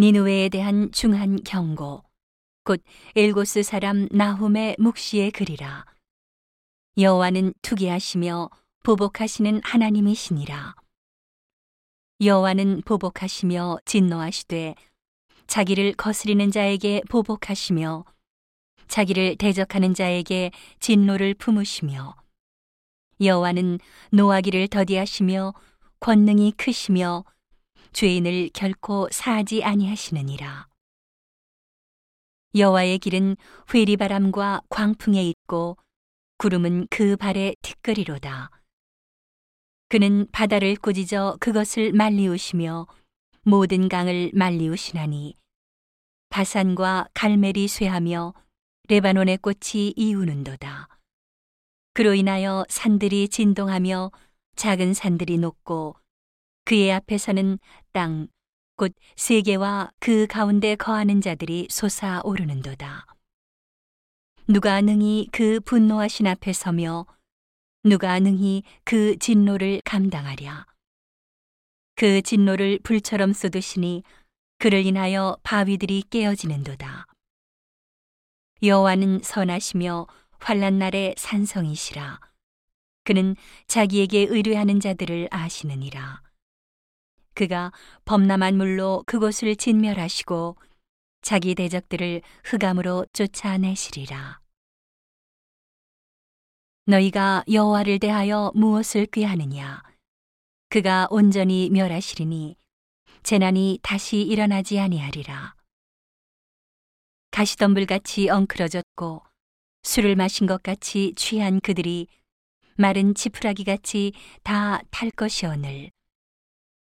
[0.00, 2.02] 니누웨에 대한 중한 경고.
[2.64, 2.82] 곧
[3.16, 5.84] 엘고스 사람 나훔의 묵시의 글이라.
[6.96, 8.48] 여호와는 투기하시며
[8.82, 10.74] 보복하시는 하나님이시니라.
[12.22, 14.74] 여호와는 보복하시며 진노하시되
[15.46, 18.06] 자기를 거스리는 자에게 보복하시며
[18.88, 22.16] 자기를 대적하는 자에게 진노를 품으시며
[23.20, 23.78] 여호와는
[24.12, 25.52] 노하기를 더디하시며
[26.00, 27.26] 권능이 크시며
[27.92, 30.68] 죄인을 결코 사하지 아니하시느니라
[32.54, 33.36] 여호와의 길은
[33.74, 35.76] 회리 바람과 광풍에 있고
[36.38, 38.50] 구름은 그 발에 티끌이로다
[39.88, 42.86] 그는 바다를 꾸짖어 그것을 말리우시며
[43.42, 45.34] 모든 강을 말리우시나니
[46.30, 48.34] 바산과 갈멜이 쇠하며
[48.88, 50.88] 레바논의 꽃이 이우는도다.
[51.92, 54.12] 그로 인하여 산들이 진동하며
[54.54, 55.96] 작은 산들이 녹고
[56.70, 57.58] 그의 앞에 서는
[57.90, 58.28] 땅,
[58.76, 63.06] 곧 세계와 그 가운데 거하는 자들이 솟아오르는도다.
[64.46, 67.06] 누가 능히 그 분노하신 앞에 서며
[67.82, 70.66] 누가 능히 그 진노를 감당하랴.
[71.96, 74.04] 그 진노를 불처럼 쏟으시니
[74.58, 77.06] 그를 인하여 바위들이 깨어지는도다.
[78.62, 80.06] 여호와는 선하시며
[80.38, 82.20] 환란 날에 산성이시라.
[83.02, 83.34] 그는
[83.66, 86.29] 자기에게 의뢰하는 자들을 아시느니라.
[87.40, 87.72] 그가
[88.04, 90.58] 범람한 물로 그곳을 진멸하시고
[91.22, 94.40] 자기 대적들을 흑암으로 쫓아내시리라.
[96.84, 99.82] 너희가 여호와를 대하여 무엇을 꾀하느냐?
[100.68, 102.58] 그가 온전히 멸하시리니
[103.22, 105.54] 재난이 다시 일어나지 아니하리라.
[107.30, 109.22] 가시덤불같이 엉클어졌고
[109.84, 112.06] 술을 마신 것 같이 취한 그들이
[112.76, 115.90] 마른 지푸라기 같이 다 탈 것이오늘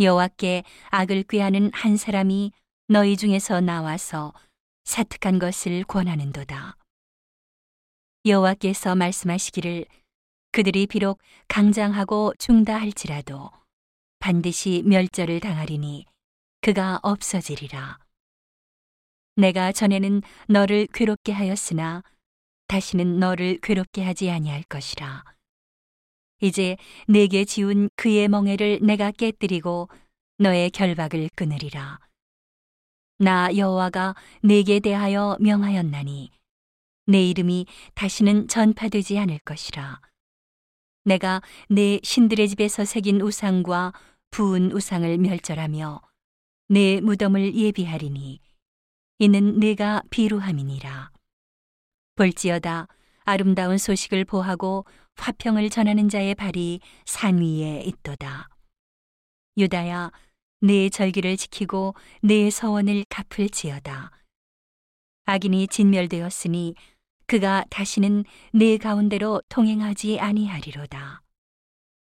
[0.00, 2.52] 여호와께 악을 꾀하는 한 사람이
[2.88, 4.32] 너희 중에서 나와서
[4.84, 6.76] 사특한 것을 권하는도다.
[8.24, 9.84] 여호와께서 말씀하시기를
[10.52, 11.18] 그들이 비록
[11.48, 13.50] 강장하고 중다할지라도
[14.18, 16.06] 반드시 멸절을 당하리니
[16.62, 17.98] 그가 없어지리라.
[19.36, 22.02] 내가 전에는 너를 괴롭게 하였으나
[22.68, 25.24] 다시는 너를 괴롭게 하지 아니할 것이라.
[26.40, 29.88] 이제 내게 지운 그의 멍에를 내가 깨뜨리고
[30.38, 31.98] 너의 결박을 끊으리라.
[33.18, 36.30] 나 여호와가 내게 대하여 명하였나니
[37.06, 40.00] 내 이름이 다시는 전파되지 않을 것이라.
[41.04, 43.92] 내가 내 신들의 집에서 새긴 우상과
[44.30, 46.00] 부은 우상을 멸절하며
[46.68, 48.40] 내 무덤을 예비하리니
[49.18, 51.10] 이는 내가 비루함이니라.
[52.14, 52.86] 볼지어다
[53.30, 54.84] 아름다운 소식을 보하고
[55.16, 58.48] 화평을 전하는 자의 발이 산 위에 있도다.
[59.56, 60.10] 유다야,
[60.60, 64.10] 내 절기를 지키고 내 서원을 갚을지어다.
[65.26, 66.74] 악인이 진멸되었으니
[67.26, 71.22] 그가 다시는 내 가운데로 통행하지 아니하리로다.